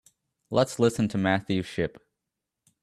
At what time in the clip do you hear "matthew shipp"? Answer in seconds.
1.19-2.03